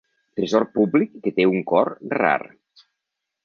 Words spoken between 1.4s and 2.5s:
un cor rar.